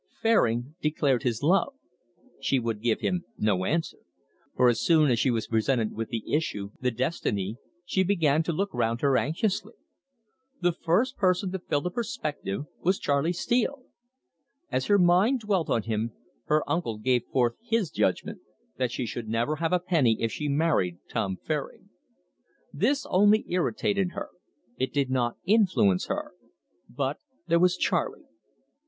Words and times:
Fairing 0.19 0.73
declared 0.81 1.21
his 1.21 1.43
love. 1.43 1.75
She 2.39 2.57
would 2.57 2.81
give 2.81 3.01
him 3.01 3.23
no 3.37 3.65
answer. 3.65 3.99
For 4.55 4.67
as 4.67 4.81
soon 4.81 5.11
as 5.11 5.19
she 5.19 5.29
was 5.29 5.45
presented 5.45 5.93
with 5.93 6.09
the 6.09 6.33
issue, 6.33 6.71
the 6.81 6.89
destiny, 6.89 7.57
she 7.85 8.01
began 8.01 8.41
to 8.41 8.51
look 8.51 8.73
round 8.73 9.01
her 9.01 9.15
anxiously. 9.15 9.75
The 10.59 10.71
first 10.71 11.17
person 11.17 11.51
to 11.51 11.59
fill 11.59 11.81
the 11.81 11.91
perspective 11.91 12.65
was 12.79 12.97
Charley 12.97 13.31
Steele. 13.31 13.83
As 14.71 14.85
her 14.87 14.97
mind 14.97 15.41
dwelt 15.41 15.69
on 15.69 15.83
him, 15.83 16.13
her 16.45 16.67
uncle 16.67 16.97
gave 16.97 17.25
forth 17.25 17.53
his 17.61 17.91
judgment, 17.91 18.41
that 18.77 18.91
she 18.91 19.05
should 19.05 19.27
never 19.29 19.57
have 19.57 19.71
a 19.71 19.77
penny 19.77 20.17
if 20.19 20.31
she 20.31 20.49
married 20.49 20.97
Tom 21.11 21.37
Fairing. 21.37 21.89
This 22.73 23.05
only 23.07 23.45
irritated 23.47 24.13
her, 24.13 24.29
it 24.79 24.91
did 24.93 25.11
not 25.11 25.37
influence 25.45 26.07
her. 26.07 26.31
But 26.89 27.19
there 27.45 27.59
was 27.59 27.77
Charley. 27.77 28.23